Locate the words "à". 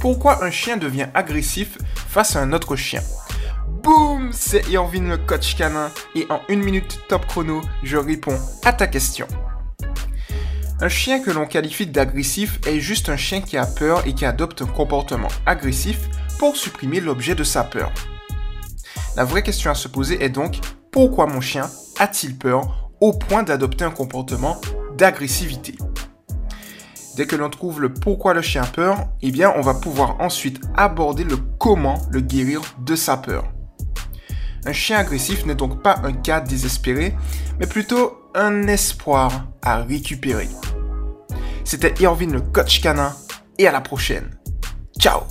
2.36-2.42, 8.64-8.72, 19.70-19.74, 39.62-39.78, 43.66-43.72